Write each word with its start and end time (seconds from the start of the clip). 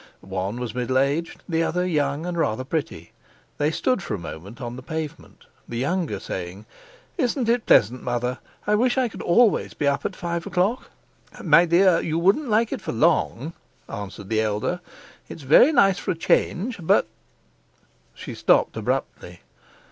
One 0.25 0.59
was 0.59 0.73
middle 0.73 0.97
aged, 0.97 1.43
the 1.47 1.61
other 1.61 1.85
young 1.85 2.25
and 2.25 2.35
rather 2.35 2.63
pretty. 2.63 3.11
They 3.59 3.69
stood 3.69 4.01
for 4.01 4.15
a 4.15 4.17
moment 4.17 4.59
on 4.59 4.75
the 4.75 4.81
pavement, 4.81 5.45
the 5.69 5.77
younger 5.77 6.19
saying: 6.19 6.65
"Isn't 7.19 7.47
it 7.47 7.67
pleasant, 7.67 8.01
mother? 8.01 8.39
I 8.65 8.73
wish 8.73 8.97
I 8.97 9.07
could 9.07 9.21
always 9.21 9.75
be 9.75 9.87
up 9.87 10.03
at 10.03 10.15
five 10.15 10.47
o'clock." 10.47 10.89
"My 11.43 11.65
dear, 11.65 11.99
you 12.01 12.17
wouldn't 12.17 12.49
like 12.49 12.71
it 12.73 12.81
for 12.81 12.91
long," 12.93 13.53
answered 13.87 14.29
the 14.29 14.41
elder. 14.41 14.79
"It's 15.29 15.43
very 15.43 15.71
nice 15.71 15.99
for 15.99 16.09
a 16.09 16.15
change, 16.15 16.79
but" 16.81 17.07
She 18.15 18.33
stopped 18.33 18.75
abruptly. 18.77 19.41